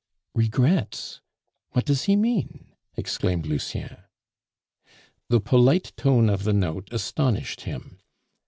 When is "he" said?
2.05-2.15